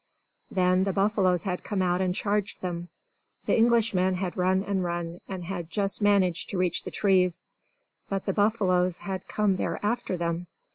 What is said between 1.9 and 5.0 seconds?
and charged them. The Englishmen had run and